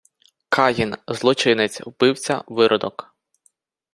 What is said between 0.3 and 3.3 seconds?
Каїн— злочинець, вбивця, виродок